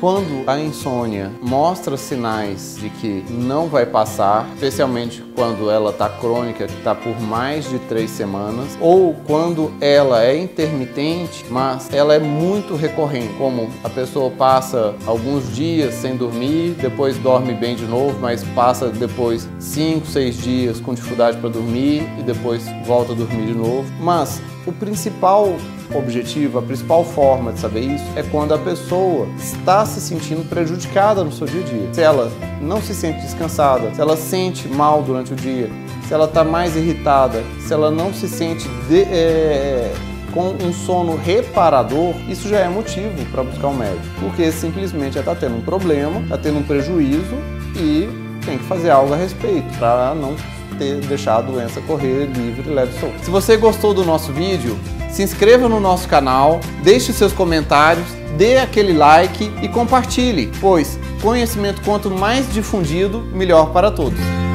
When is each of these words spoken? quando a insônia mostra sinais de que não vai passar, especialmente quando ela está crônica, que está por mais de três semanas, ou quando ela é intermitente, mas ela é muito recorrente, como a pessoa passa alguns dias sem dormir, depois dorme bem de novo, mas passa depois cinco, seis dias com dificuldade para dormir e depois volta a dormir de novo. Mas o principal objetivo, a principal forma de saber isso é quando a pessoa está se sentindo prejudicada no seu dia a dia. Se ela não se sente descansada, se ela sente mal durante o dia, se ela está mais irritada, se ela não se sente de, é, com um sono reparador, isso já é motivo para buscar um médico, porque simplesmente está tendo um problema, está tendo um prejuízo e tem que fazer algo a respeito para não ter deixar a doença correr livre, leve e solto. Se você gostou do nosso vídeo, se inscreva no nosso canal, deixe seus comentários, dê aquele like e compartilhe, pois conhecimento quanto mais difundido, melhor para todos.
quando 0.00 0.48
a 0.48 0.58
insônia 0.58 1.30
mostra 1.42 1.96
sinais 1.96 2.76
de 2.78 2.90
que 2.90 3.24
não 3.30 3.68
vai 3.68 3.86
passar, 3.86 4.48
especialmente 4.54 5.22
quando 5.34 5.70
ela 5.70 5.90
está 5.90 6.08
crônica, 6.08 6.66
que 6.66 6.74
está 6.74 6.94
por 6.94 7.20
mais 7.20 7.68
de 7.68 7.78
três 7.80 8.10
semanas, 8.10 8.76
ou 8.80 9.14
quando 9.26 9.72
ela 9.80 10.24
é 10.24 10.36
intermitente, 10.36 11.44
mas 11.50 11.92
ela 11.92 12.14
é 12.14 12.18
muito 12.18 12.74
recorrente, 12.74 13.32
como 13.34 13.70
a 13.84 13.88
pessoa 13.88 14.30
passa 14.30 14.94
alguns 15.06 15.54
dias 15.54 15.94
sem 15.94 16.16
dormir, 16.16 16.76
depois 16.80 17.16
dorme 17.18 17.54
bem 17.54 17.74
de 17.74 17.84
novo, 17.84 18.18
mas 18.20 18.42
passa 18.54 18.88
depois 18.88 19.48
cinco, 19.58 20.06
seis 20.06 20.36
dias 20.38 20.80
com 20.80 20.94
dificuldade 20.94 21.38
para 21.38 21.50
dormir 21.50 22.06
e 22.18 22.22
depois 22.22 22.66
volta 22.84 23.12
a 23.12 23.14
dormir 23.14 23.46
de 23.46 23.54
novo. 23.54 23.86
Mas 24.00 24.40
o 24.66 24.72
principal 24.72 25.56
objetivo, 25.94 26.58
a 26.58 26.62
principal 26.62 27.04
forma 27.04 27.52
de 27.52 27.60
saber 27.60 27.80
isso 27.80 28.04
é 28.16 28.22
quando 28.22 28.54
a 28.54 28.58
pessoa 28.58 29.28
está 29.38 29.84
se 29.86 30.00
sentindo 30.00 30.48
prejudicada 30.48 31.22
no 31.22 31.32
seu 31.32 31.46
dia 31.46 31.60
a 31.60 31.64
dia. 31.64 31.88
Se 31.92 32.00
ela 32.00 32.32
não 32.60 32.80
se 32.80 32.94
sente 32.94 33.20
descansada, 33.20 33.94
se 33.94 34.00
ela 34.00 34.16
sente 34.16 34.68
mal 34.68 35.02
durante 35.02 35.32
o 35.32 35.36
dia, 35.36 35.70
se 36.06 36.14
ela 36.14 36.26
está 36.26 36.44
mais 36.44 36.76
irritada, 36.76 37.42
se 37.60 37.72
ela 37.72 37.90
não 37.90 38.12
se 38.12 38.28
sente 38.28 38.68
de, 38.88 39.02
é, 39.02 39.92
com 40.32 40.54
um 40.62 40.72
sono 40.72 41.16
reparador, 41.16 42.14
isso 42.28 42.48
já 42.48 42.58
é 42.58 42.68
motivo 42.68 43.24
para 43.30 43.42
buscar 43.42 43.68
um 43.68 43.76
médico, 43.76 44.04
porque 44.20 44.52
simplesmente 44.52 45.18
está 45.18 45.34
tendo 45.34 45.56
um 45.56 45.62
problema, 45.62 46.20
está 46.20 46.36
tendo 46.38 46.58
um 46.58 46.62
prejuízo 46.62 47.34
e 47.74 48.08
tem 48.44 48.58
que 48.58 48.64
fazer 48.64 48.90
algo 48.90 49.12
a 49.12 49.16
respeito 49.16 49.66
para 49.78 50.14
não 50.14 50.36
ter 50.78 51.00
deixar 51.00 51.36
a 51.36 51.40
doença 51.40 51.80
correr 51.80 52.26
livre, 52.26 52.70
leve 52.70 52.94
e 52.96 53.00
solto. 53.00 53.24
Se 53.24 53.30
você 53.30 53.56
gostou 53.56 53.94
do 53.94 54.04
nosso 54.04 54.32
vídeo, 54.32 54.78
se 55.16 55.22
inscreva 55.22 55.66
no 55.66 55.80
nosso 55.80 56.06
canal, 56.06 56.60
deixe 56.82 57.10
seus 57.10 57.32
comentários, 57.32 58.06
dê 58.36 58.58
aquele 58.58 58.92
like 58.92 59.50
e 59.62 59.66
compartilhe, 59.66 60.52
pois 60.60 60.98
conhecimento 61.22 61.80
quanto 61.80 62.10
mais 62.10 62.52
difundido, 62.52 63.22
melhor 63.32 63.72
para 63.72 63.90
todos. 63.90 64.45